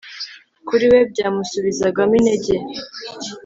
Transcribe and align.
Kuri 0.67 0.85
we 0.91 0.99
byamusubizagamo 1.11 2.13
intege 2.19 2.53